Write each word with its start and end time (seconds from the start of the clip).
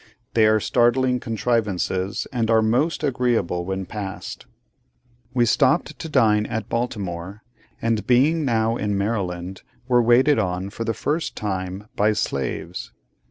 They 0.33 0.47
are 0.47 0.59
startling 0.59 1.19
contrivances, 1.19 2.25
and 2.33 2.49
are 2.49 2.63
most 2.63 3.03
agreeable 3.03 3.65
when 3.65 3.85
passed. 3.85 4.47
We 5.31 5.45
stopped 5.45 5.99
to 5.99 6.09
dine 6.09 6.47
at 6.47 6.69
Baltimore, 6.69 7.43
and 7.79 8.07
being 8.07 8.43
now 8.43 8.77
in 8.77 8.97
Maryland, 8.97 9.61
were 9.87 10.01
waited 10.01 10.39
on, 10.39 10.71
for 10.71 10.85
the 10.85 10.95
first 10.95 11.35
time, 11.35 11.87
by 11.95 12.13
slaves. 12.13 12.91